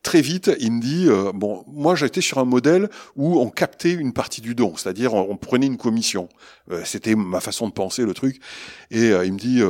[0.03, 3.93] Très vite, il me dit euh, bon, moi j'étais sur un modèle où on captait
[3.93, 6.29] une partie du don, c'est-à-dire on, prenait une commission.
[6.71, 8.41] Euh, c'était ma façon de penser le truc.
[8.91, 9.61] Et euh, il me dit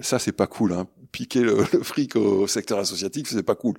[0.00, 0.72] ça c'est pas cool.
[0.72, 0.86] Hein.
[1.10, 3.74] Piquer le, fric au secteur associatif, c'est pas cool.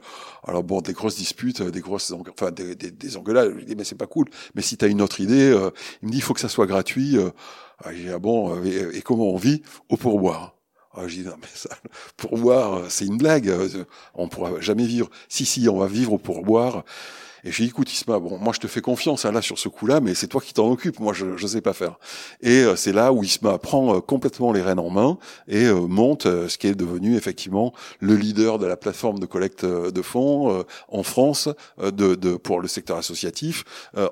[0.46, 3.56] Alors bon, des grosses disputes, des grosses, enfin des, des, des engueulades.
[3.60, 4.26] Je dis mais c'est pas cool.
[4.56, 5.56] Mais si tu as une autre idée,
[6.02, 7.18] il me dit il faut que ça soit gratuit.
[7.86, 10.59] Ah, ah bon, et, et comment on vit Au pourboire?
[10.93, 11.69] Ah, je dis, non, mais ça,
[12.17, 13.54] pourboire, c'est une blague.
[14.15, 15.10] On pourra jamais vivre.
[15.28, 16.84] Si, si, on va vivre au pourboire.
[17.43, 19.69] Et j'ai dit, écoute Isma, bon, moi je te fais confiance hein, là sur ce
[19.69, 21.97] coup-là, mais c'est toi qui t'en occupe, moi je ne sais pas faire.
[22.41, 25.88] Et euh, c'est là où Isma prend euh, complètement les rênes en main et euh,
[25.88, 30.63] monte ce qui est devenu effectivement le leader de la plateforme de collecte de fonds
[30.89, 31.49] en France
[32.43, 33.63] pour le secteur associatif,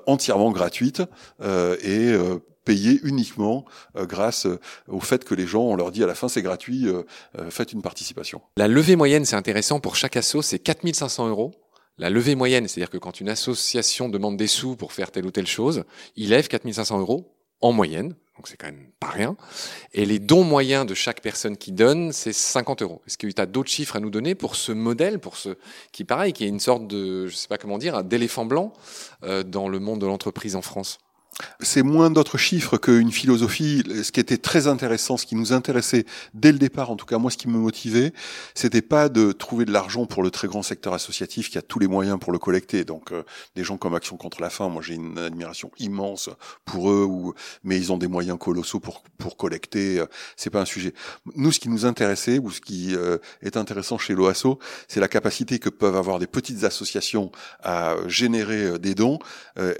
[0.06, 1.02] entièrement gratuite
[1.42, 2.12] et
[2.68, 3.64] payé uniquement
[3.96, 6.42] euh, grâce euh, au fait que les gens, on leur dit à la fin c'est
[6.42, 7.02] gratuit, euh,
[7.48, 8.42] faites une participation.
[8.58, 11.54] La levée moyenne, c'est intéressant, pour chaque asso, c'est 4500 euros.
[11.96, 15.30] La levée moyenne, c'est-à-dire que quand une association demande des sous pour faire telle ou
[15.30, 19.34] telle chose, il lève 4500 euros en moyenne, donc c'est quand même pas rien.
[19.94, 23.00] Et les dons moyens de chaque personne qui donne, c'est 50 euros.
[23.06, 25.56] Est-ce que tu as d'autres chiffres à nous donner pour ce modèle, pour ce
[25.90, 28.74] qui pareil, qui est une sorte de, je sais pas comment dire, d'éléphant blanc
[29.22, 30.98] dans le monde de l'entreprise en France?
[31.60, 33.82] C'est moins d'autres chiffres qu'une philosophie.
[34.02, 37.18] Ce qui était très intéressant, ce qui nous intéressait dès le départ, en tout cas
[37.18, 38.12] moi, ce qui me motivait,
[38.54, 41.78] c'était pas de trouver de l'argent pour le très grand secteur associatif qui a tous
[41.78, 42.84] les moyens pour le collecter.
[42.84, 43.22] Donc euh,
[43.54, 46.30] des gens comme Action contre la faim, moi j'ai une admiration immense
[46.64, 50.00] pour eux, ou, mais ils ont des moyens colossaux pour pour collecter.
[50.00, 50.94] Euh, c'est pas un sujet.
[51.36, 55.08] Nous, ce qui nous intéressait ou ce qui euh, est intéressant chez l'OASO, c'est la
[55.08, 57.30] capacité que peuvent avoir des petites associations
[57.62, 59.18] à générer des dons,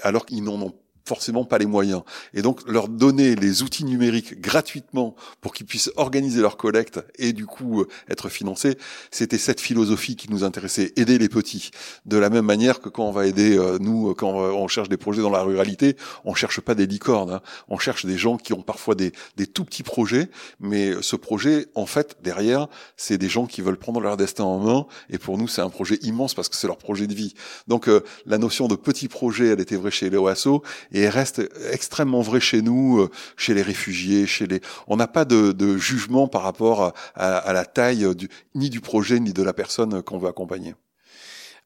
[0.02, 0.74] alors qu'ils n'en ont
[1.08, 2.02] forcément pas les moyens.
[2.34, 7.32] Et donc leur donner les outils numériques gratuitement pour qu'ils puissent organiser leur collecte et
[7.32, 8.76] du coup euh, être financés,
[9.10, 11.70] c'était cette philosophie qui nous intéressait, aider les petits.
[12.04, 14.96] De la même manière que quand on va aider euh, nous, quand on cherche des
[14.96, 17.40] projets dans la ruralité, on cherche pas des licornes, hein.
[17.68, 20.28] on cherche des gens qui ont parfois des, des tout petits projets,
[20.60, 24.58] mais ce projet, en fait, derrière, c'est des gens qui veulent prendre leur destin en
[24.58, 27.34] main, et pour nous, c'est un projet immense parce que c'est leur projet de vie.
[27.66, 32.22] Donc euh, la notion de petit projet, elle était vraie chez l'OASO, et reste extrêmement
[32.22, 34.60] vrai chez nous, euh, chez les réfugiés, chez les.
[34.86, 39.20] On n'a pas de, jugement par rapport à, à la taille du, ni du projet
[39.20, 40.74] ni de la personne qu'on veut accompagner.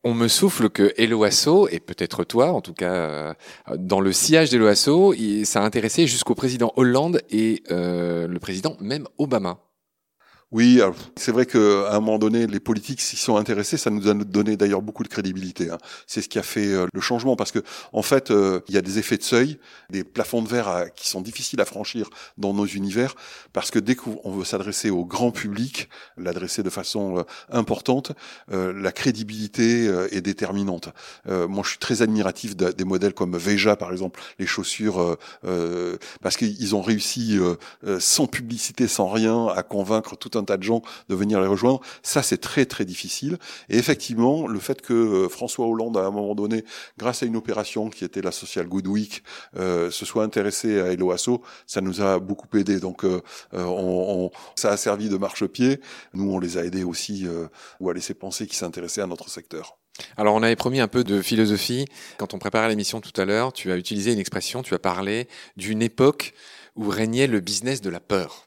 [0.04, 3.34] On me souffle que Eloasso, et peut-être toi en tout cas, euh,
[3.76, 5.14] dans le sillage d'Eloasso,
[5.44, 9.60] ça a intéressé jusqu'au président Hollande et euh, le président même Obama.
[10.52, 10.82] Oui,
[11.16, 11.58] c'est vrai qu'à
[11.92, 13.78] un moment donné, les politiques s'y sont intéressés.
[13.78, 15.70] Ça nous a donné d'ailleurs beaucoup de crédibilité.
[15.70, 15.78] Hein.
[16.06, 17.60] C'est ce qui a fait euh, le changement parce que,
[17.94, 21.08] en fait, euh, il y a des effets de seuil, des plafonds de verre qui
[21.08, 23.14] sont difficiles à franchir dans nos univers
[23.54, 25.88] parce que dès qu'on veut s'adresser au grand public,
[26.18, 28.12] l'adresser de façon euh, importante,
[28.50, 30.88] la crédibilité est déterminante.
[31.26, 35.16] moi, je suis très admiratif des modèles comme Veja, par exemple, les chaussures,
[36.20, 37.38] parce qu'ils ont réussi
[37.98, 41.80] sans publicité, sans rien, à convaincre tout un tas de gens de venir les rejoindre.
[42.02, 43.38] Ça, c'est très très difficile.
[43.68, 46.64] Et effectivement, le fait que euh, François Hollande, à un moment donné,
[46.98, 49.22] grâce à une opération qui était la Social Good Week,
[49.56, 52.80] euh, se soit intéressé à Eloasso, ça nous a beaucoup aidé.
[52.80, 53.20] Donc, euh,
[53.52, 55.80] on, ça a servi de marchepied.
[56.14, 57.26] Nous, on les a aidés aussi
[57.80, 59.78] ou à laisser penser qu'ils s'intéressaient à notre secteur.
[60.16, 61.86] Alors on avait promis un peu de philosophie.
[62.16, 65.28] Quand on préparait l'émission tout à l'heure, tu as utilisé une expression, tu as parlé
[65.56, 66.34] d'une époque
[66.76, 68.46] où régnait le business de la peur.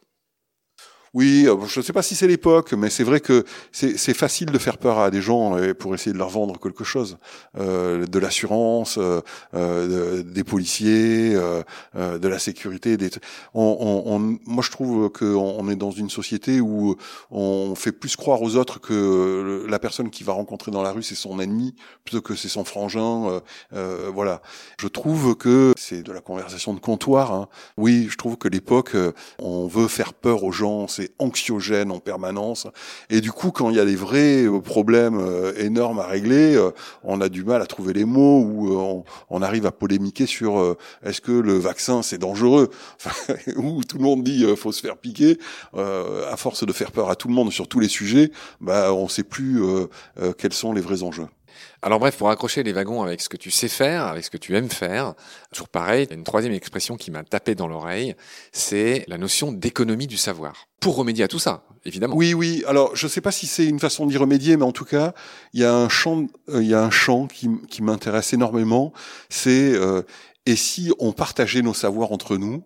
[1.15, 4.47] Oui, euh, je ne sais pas si c'est l'époque, mais c'est vrai que c'est facile
[4.47, 7.17] de faire peur à des gens pour essayer de leur vendre quelque chose,
[7.57, 9.21] euh, de l'assurance, euh,
[9.53, 11.63] euh des policiers, euh,
[11.95, 12.97] euh, de la sécurité.
[12.97, 13.09] Des...
[13.53, 16.97] On, on, moi, je trouve qu'on est dans une société où
[17.31, 21.03] on fait plus croire aux autres que la personne qui va rencontrer dans la rue
[21.03, 23.41] c'est son ennemi plutôt que c'est son frangin.
[23.71, 24.41] voilà.
[24.77, 27.31] Je trouve que c'est de la conversation de comptoir.
[27.31, 27.47] Hein.
[27.77, 28.97] Oui, je trouve que l'époque,
[29.39, 30.87] on veut faire peur aux gens.
[31.19, 32.67] Anxiogène en permanence.
[33.09, 36.55] Et du coup, quand il y a des vrais euh, problèmes euh, énormes à régler,
[36.55, 36.71] euh,
[37.03, 41.21] on a du mal à trouver les mots ou on, arrive à polémiquer sur est-ce
[41.21, 42.71] que le vaccin c'est dangereux
[43.57, 45.37] ou tout le monde dit faut se faire piquer.
[45.75, 49.07] à force de faire peur à tout le monde sur tous les sujets, bah on
[49.07, 49.61] sait plus
[50.37, 51.27] quels sont les vrais enjeux.
[51.85, 54.37] Alors bref, pour accrocher les wagons avec ce que tu sais faire, avec ce que
[54.37, 55.13] tu aimes faire,
[55.53, 58.15] toujours pareil, une troisième expression qui m'a tapé dans l'oreille,
[58.51, 60.67] c'est la notion d'économie du savoir.
[60.79, 62.15] Pour remédier à tout ça, évidemment.
[62.15, 62.63] Oui, oui.
[62.65, 65.13] Alors, je ne sais pas si c'est une façon d'y remédier, mais en tout cas,
[65.53, 68.91] il y a un champ, euh, il y a un champ qui, m'intéresse énormément.
[69.29, 70.01] C'est euh,
[70.47, 72.63] et si on partageait nos savoirs entre nous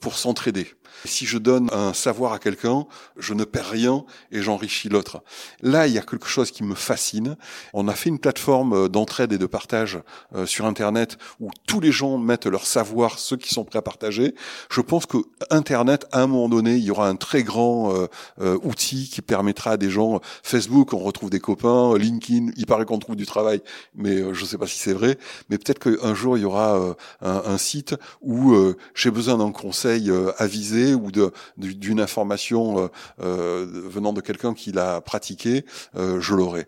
[0.00, 0.66] pour s'entraider
[1.04, 5.22] si je donne un savoir à quelqu'un, je ne perds rien et j'enrichis l'autre.
[5.60, 7.36] Là, il y a quelque chose qui me fascine.
[7.72, 9.98] On a fait une plateforme euh, d'entraide et de partage
[10.34, 13.82] euh, sur Internet où tous les gens mettent leur savoir, ceux qui sont prêts à
[13.82, 14.34] partager.
[14.70, 15.18] Je pense que
[15.50, 17.92] Internet, à un moment donné, il y aura un très grand
[18.40, 22.84] euh, outil qui permettra à des gens, Facebook, on retrouve des copains, LinkedIn, il paraît
[22.84, 23.62] qu'on trouve du travail,
[23.94, 25.18] mais je ne sais pas si c'est vrai.
[25.48, 28.54] Mais peut-être qu'un jour, il y aura un, un, site où
[28.94, 31.10] j'ai besoin d'un conseil avisé ou
[31.56, 32.88] d'une information euh,
[33.20, 35.64] euh, venant de quelqu'un qui l'a pratiqué,
[35.96, 36.66] euh, je l'aurai.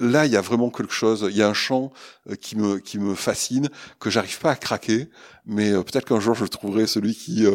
[0.00, 1.26] Là, il y a vraiment quelque chose.
[1.30, 1.92] Il y a un champ
[2.40, 3.68] qui me qui me fascine
[4.00, 5.08] que j'arrive pas à craquer,
[5.46, 7.46] mais peut-être qu'un jour je trouverai celui qui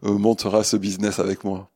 [0.00, 1.70] montera ce business avec moi.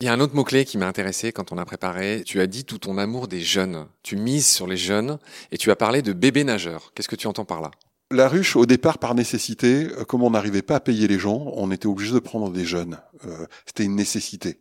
[0.00, 2.22] Il y a un autre mot-clé qui m'a intéressé quand on a préparé.
[2.26, 3.86] Tu as dit tout ton amour des jeunes.
[4.02, 5.18] Tu mises sur les jeunes
[5.52, 6.90] et tu as parlé de bébés nageurs.
[6.94, 7.70] Qu'est-ce que tu entends par là?
[8.10, 11.52] La ruche, au départ, par nécessité, euh, comme on n'arrivait pas à payer les gens,
[11.54, 12.98] on était obligé de prendre des jeunes.
[13.26, 14.60] Euh, c'était une nécessité.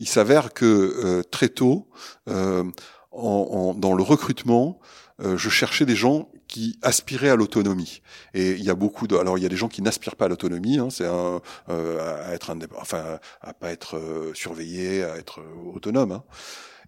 [0.00, 1.88] Il s'avère que euh, très tôt,
[2.26, 4.80] dans le recrutement,
[5.22, 8.00] je cherchais des gens qui aspiraient à l'autonomie.
[8.32, 10.24] Et il y a beaucoup de, alors il y a des gens qui n'aspirent pas
[10.24, 14.00] à l'autonomie, hein, c'est un, à être enfin à pas être
[14.34, 15.42] surveillé, à être
[15.74, 16.12] autonome.
[16.12, 16.24] Hein.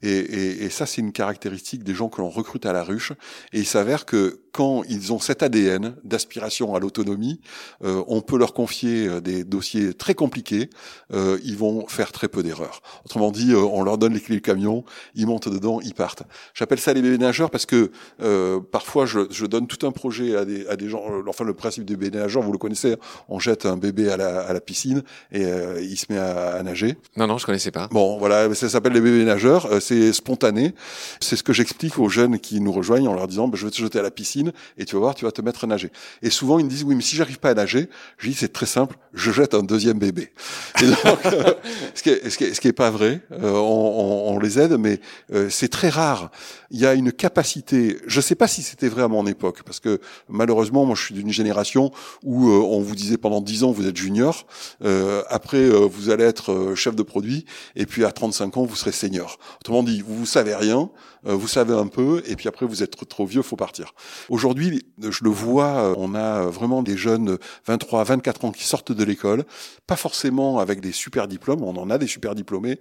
[0.02, 3.12] Et, et, et, ça, c'est une caractéristique des gens que l'on recrute à la ruche.
[3.52, 7.40] Et il s'avère que quand ils ont cet ADN d'aspiration à l'autonomie,
[7.84, 10.68] euh, on peut leur confier euh, des dossiers très compliqués,
[11.12, 12.82] euh, ils vont faire très peu d'erreurs.
[13.04, 14.84] Autrement dit, euh, on leur donne les clés du camion,
[15.14, 16.22] ils montent dedans, ils partent.
[16.54, 17.90] J'appelle ça les bébés nageurs parce que
[18.22, 21.02] euh, parfois je, je, donne tout un projet à des, à des gens.
[21.26, 22.96] Enfin, le principe des bébés nageurs, vous le connaissez,
[23.28, 25.44] on jette un bébé à la, à la piscine et
[25.80, 26.96] il se met à, à, nager.
[27.16, 27.88] Non, non, je connaissais pas.
[27.90, 29.68] Bon, voilà, ça s'appelle les bébés nageurs.
[29.80, 30.74] c'est spontané.
[31.20, 33.70] C'est ce que j'explique aux jeunes qui nous rejoignent en leur disant, ben, je vais
[33.70, 35.90] te jeter à la piscine et tu vas voir, tu vas te mettre à nager.
[36.22, 38.52] Et souvent, ils me disent, oui, mais si j'arrive pas à nager, je dis, c'est
[38.52, 40.30] très simple, je jette un deuxième bébé.
[40.82, 41.54] Et donc, euh,
[41.94, 44.38] ce, qui est, ce, qui est, ce, qui est, pas vrai, euh, on, on, on,
[44.38, 45.00] les aide, mais
[45.32, 46.30] euh, c'est très rare.
[46.70, 49.80] Il y a une capacité, je sais pas si c'était vrai à mon époque, parce
[49.80, 53.86] que malheureusement, moi, je suis d'une génération où on vous disait pendant 10 ans, vous
[53.86, 54.46] êtes junior,
[55.28, 57.44] après, vous allez être chef de produit,
[57.76, 59.38] et puis à 35 ans, vous serez senior.
[59.60, 60.88] Autrement dit, vous, savez rien,
[61.24, 63.94] vous savez un peu, et puis après, vous êtes trop vieux, faut partir.
[64.28, 69.04] Aujourd'hui, je le vois, on a vraiment des jeunes 23, 24 ans qui sortent de
[69.04, 69.44] l'école,
[69.86, 72.80] pas forcément avec des super diplômes, on en a des super diplômés,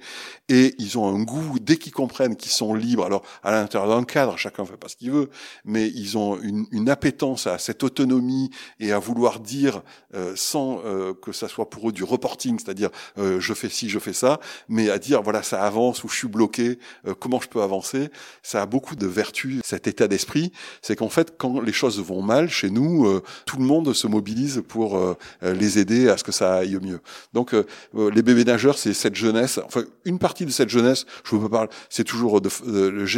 [0.50, 4.04] et ils ont un goût, dès qu'ils comprennent qu'ils sont libres, alors à l'intérieur d'un
[4.04, 5.30] cadre, chacun fait pas ce qu'il veut,
[5.66, 8.50] mais ils ont une, une, appétence à cette autonomie
[8.80, 9.82] et à vouloir dire,
[10.14, 13.90] euh, sans euh, que ça soit pour eux du reporting, c'est-à-dire euh, je fais ci,
[13.90, 17.40] je fais ça, mais à dire voilà ça avance ou je suis bloqué, euh, comment
[17.40, 18.10] je peux avancer,
[18.44, 22.22] ça a beaucoup de vertus, cet état d'esprit, c'est qu'en fait quand les choses vont
[22.22, 26.32] mal chez nous, euh, tout le monde se mobilise pour les aider à ce que
[26.32, 27.00] ça aille mieux.
[27.34, 27.56] Donc
[27.94, 31.70] les bébés nageurs, c'est cette jeunesse, enfin une partie de cette jeunesse, je vous parle,
[31.90, 32.50] c'est toujours de,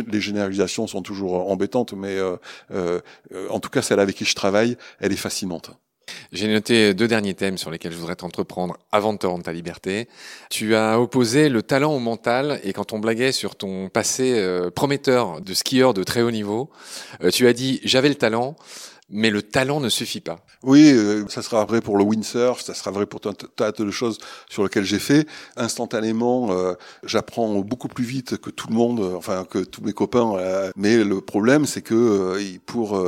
[0.07, 2.19] les généralisations sont toujours embêtantes, mais
[3.49, 5.71] en tout cas celle avec qui je travaille, elle est fascinante.
[6.33, 9.53] J'ai noté deux derniers thèmes sur lesquels je voudrais t'entreprendre avant de te rendre ta
[9.53, 10.07] liberté.
[10.49, 14.71] Tu as opposé le talent au mental et quand on blaguait sur ton passé euh,
[14.71, 16.71] prometteur de skieur de très haut niveau,
[17.23, 18.55] euh, tu as dit j'avais le talent,
[19.09, 20.39] mais le talent ne suffit pas.
[20.63, 23.91] Oui, euh, ça sera vrai pour le windsurf, ça sera vrai pour un tas de
[23.91, 24.17] choses
[24.49, 25.27] sur lesquelles j'ai fait.
[25.57, 29.91] Instantanément, euh, j'apprends beaucoup plus vite que tout le monde, euh, enfin que tous mes
[29.93, 30.33] copains.
[30.77, 33.01] mais le problème, c'est que pour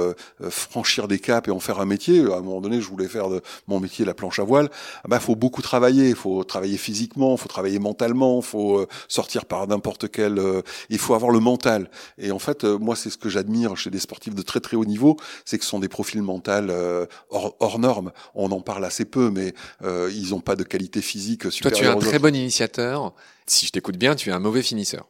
[0.50, 3.30] franchir des caps et en faire un métier, à un moment donné, je voulais faire
[3.30, 4.70] de mon métier la planche à voile.
[5.04, 6.10] Ah bah, faut beaucoup travailler.
[6.10, 10.42] Il faut travailler physiquement, faut travailler mentalement, faut sortir par n'importe quel.
[10.90, 11.90] il faut avoir le mental.
[12.18, 14.86] Et en fait, moi, c'est ce que j'admire chez des sportifs de très très haut
[14.86, 18.12] niveau, c'est que ce sont des profils mentaux euh, hors, hors normes.
[18.34, 21.94] On en parle assez peu, mais euh, ils n'ont pas de qualité physique supérieure.
[21.94, 23.14] Toi, tu es un très bon initiateur.
[23.48, 25.08] Si je t'écoute bien, tu es un mauvais finisseur.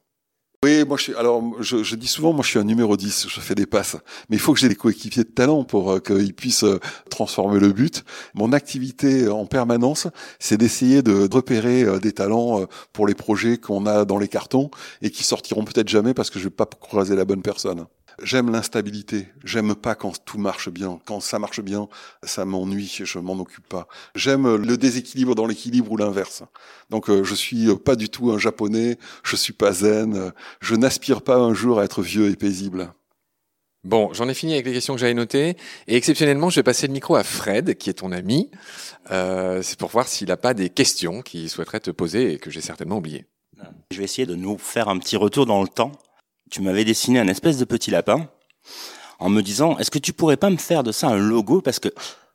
[0.65, 1.13] Oui, moi je suis.
[1.13, 3.27] Alors, je, je, dis souvent, moi je suis un numéro 10.
[3.29, 3.97] Je fais des passes,
[4.29, 6.79] mais il faut que j'ai des coéquipiers de talent pour euh, qu'ils puissent euh,
[7.11, 8.03] transformer le but.
[8.33, 10.07] Mon activité en permanence,
[10.39, 14.71] c'est d'essayer de repérer euh, des talents pour les projets qu'on a dans les cartons
[15.03, 17.85] et qui sortiront peut-être jamais parce que je vais pas croiser la bonne personne.
[18.21, 19.27] J'aime l'instabilité.
[19.43, 20.99] J'aime pas quand tout marche bien.
[21.05, 21.87] Quand ça marche bien,
[22.23, 23.01] ça m'ennuie.
[23.03, 23.87] Je m'en occupe pas.
[24.15, 26.43] J'aime le déséquilibre dans l'équilibre ou l'inverse.
[26.89, 28.97] Donc euh, je suis pas du tout un japonais.
[29.23, 30.31] Je suis pas zen.
[30.61, 32.93] Je n'aspire pas un jour à être vieux et paisible.
[33.85, 35.57] Bon, j'en ai fini avec les questions que j'avais notées.
[35.87, 38.49] Et exceptionnellement, je vais passer le micro à Fred, qui est ton ami.
[39.11, 42.49] Euh, c'est pour voir s'il n'a pas des questions qu'il souhaiterait te poser et que
[42.49, 43.25] j'ai certainement oubliées.
[43.91, 45.91] Je vais essayer de nous faire un petit retour dans le temps
[46.51, 48.29] tu m'avais dessiné un espèce de petit lapin
[49.19, 51.61] en me disant est-ce que tu pourrais pas me faire de ça un logo?
[51.61, 51.89] Parce que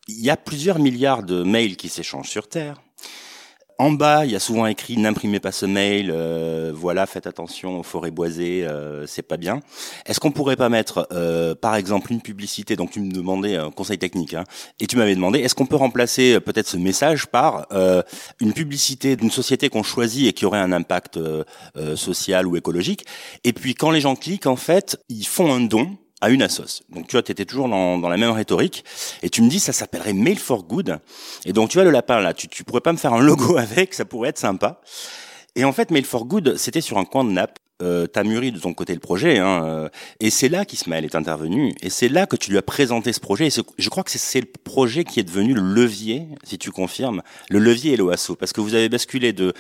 [0.09, 2.83] il y a plusieurs milliards de mails qui s'échangent sur Terre.
[3.81, 7.81] En bas, il y a souvent écrit n'imprimez pas ce mail, euh, voilà, faites attention
[7.81, 9.61] aux forêts boisées, euh, c'est pas bien.
[10.05, 13.71] Est-ce qu'on pourrait pas mettre, euh, par exemple, une publicité Donc tu me demandais un
[13.71, 14.45] conseil technique, hein,
[14.81, 17.69] et tu m'avais demandé, est-ce qu'on peut remplacer peut-être ce message par
[18.39, 21.19] une publicité d'une société qu'on choisit et qui aurait un impact
[21.97, 23.07] social ou écologique?
[23.45, 26.83] Et puis quand les gens cliquent, en fait, ils font un don à une assoce.
[26.91, 28.85] Donc tu vois, tu étais toujours dans, dans, la même rhétorique,
[29.23, 30.99] et tu me dis ça s'appellerait Mail for Good.
[31.45, 33.57] Et donc tu vois le lapin là, tu, tu pourrais pas me faire un logo
[33.59, 34.81] avec, ça pourrait être sympa.
[35.57, 37.59] Et en fait, Mail for Good, c'était sur un coin de nappe.
[37.83, 39.89] Euh, t'as mûri de ton côté le projet, hein, euh,
[40.21, 43.21] et c'est là qu'Ismaël est intervenu, et c'est là que tu lui as présenté ce
[43.21, 43.47] projet.
[43.47, 47.23] Et je crois que c'est le projet qui est devenu le levier, si tu confirmes,
[47.49, 49.55] le levier et l'OASO, parce que vous avez basculé de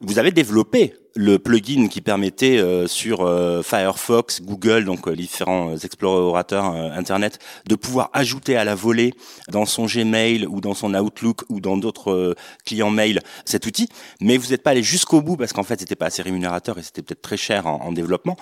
[0.00, 5.24] vous avez développé le plugin qui permettait euh, sur euh, Firefox, Google, donc euh, les
[5.24, 9.12] différents explorateurs Internet, de pouvoir ajouter à la volée
[9.48, 13.88] dans son Gmail ou dans son Outlook ou dans d'autres clients mail cet outil.
[14.20, 16.84] Mais vous n'êtes pas allé jusqu'au bout parce qu'en fait, c'était pas assez rémunérateur et
[16.84, 18.36] c'était peut-être très cher en, en développement.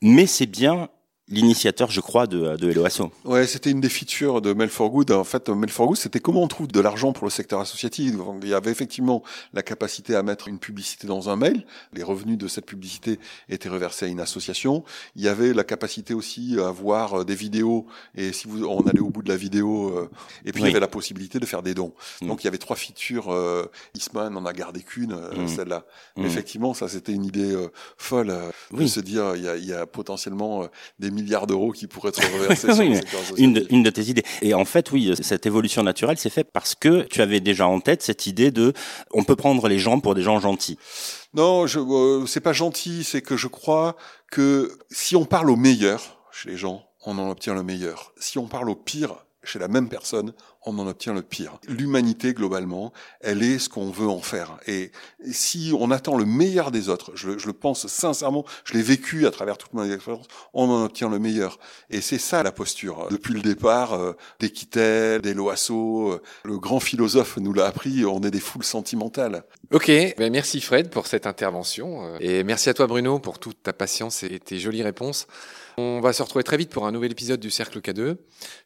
[0.00, 0.88] Mais c'est bien
[1.30, 3.12] l'initiateur, je crois, de, de LOASO.
[3.24, 5.12] Ouais, c'était une des features de Mail for Good.
[5.12, 8.14] En fait, Mail for Good, c'était comment on trouve de l'argent pour le secteur associatif.
[8.42, 11.64] Il y avait effectivement la capacité à mettre une publicité dans un mail.
[11.92, 14.84] Les revenus de cette publicité étaient reversés à une association.
[15.14, 17.86] Il y avait la capacité aussi à voir euh, des vidéos.
[18.16, 20.10] Et si vous, on allait au bout de la vidéo, euh,
[20.44, 21.92] et puis il y avait la possibilité de faire des dons.
[22.20, 22.26] Mm.
[22.26, 23.32] Donc il y avait trois features.
[23.32, 25.48] Euh, Isman n'en a gardé qu'une, mm.
[25.48, 25.84] celle-là.
[26.16, 26.24] Mm.
[26.24, 27.54] Effectivement, ça c'était une idée
[27.96, 28.34] folle
[28.72, 30.66] de se dire il y a, il y a potentiellement
[30.98, 32.82] des milliards d'euros qui pourraient être reversés sur
[33.36, 34.24] une, de, une de tes idées.
[34.42, 37.80] Et en fait, oui, cette évolution naturelle s'est faite parce que tu avais déjà en
[37.80, 38.72] tête cette idée de
[39.12, 40.78] on peut prendre les gens pour des gens gentils.
[41.34, 43.96] Non, je, euh, c'est pas gentil, c'est que je crois
[44.30, 48.12] que si on parle au meilleur chez les gens, on en obtient le meilleur.
[48.18, 50.32] Si on parle au pire chez la même personne,
[50.66, 51.58] on en obtient le pire.
[51.68, 54.58] L'humanité, globalement, elle est ce qu'on veut en faire.
[54.66, 54.92] Et
[55.30, 59.30] si on attend le meilleur des autres, je, le pense sincèrement, je l'ai vécu à
[59.30, 61.58] travers toute mon expérience, on en obtient le meilleur.
[61.88, 63.08] Et c'est ça la posture.
[63.10, 68.20] Depuis le départ, euh, des Kittel, des euh, le grand philosophe nous l'a appris, on
[68.20, 69.44] est des foules sentimentales.
[69.72, 72.04] Ok, ben merci Fred pour cette intervention.
[72.04, 75.26] Euh, et merci à toi Bruno pour toute ta patience et tes jolies réponses.
[75.78, 78.16] On va se retrouver très vite pour un nouvel épisode du Cercle K2.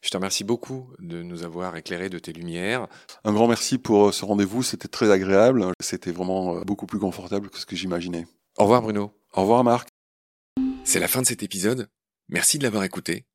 [0.01, 2.89] Je te remercie beaucoup de nous avoir éclairé de tes lumières.
[3.25, 5.67] Un grand merci pour euh, ce rendez-vous, c'était très agréable.
[5.81, 8.27] C'était vraiment euh, beaucoup plus confortable que ce que j'imaginais.
[8.57, 9.13] Au revoir Bruno.
[9.35, 9.89] Au revoir Marc.
[10.85, 11.91] C'est la fin de cet épisode.
[12.29, 13.27] Merci de l'avoir écouté.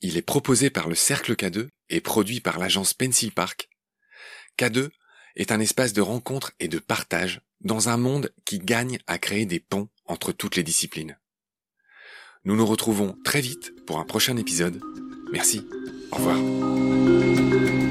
[0.00, 3.68] Il est proposé par le Cercle K2 et produit par l'agence Pencil Park.
[4.58, 4.90] K2
[5.34, 9.44] est un espace de rencontre et de partage dans un monde qui gagne à créer
[9.44, 11.18] des ponts entre toutes les disciplines.
[12.44, 14.80] Nous nous retrouvons très vite pour un prochain épisode.
[15.32, 15.66] Merci.
[16.12, 17.81] Au revoir.